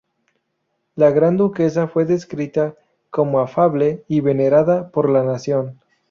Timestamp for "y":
4.07-4.21